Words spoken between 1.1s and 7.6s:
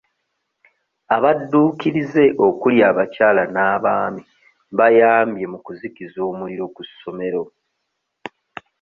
Abadduukirize okuli abakyala n'abaami bayambye mu kuzikiza omuliro ku ssomero.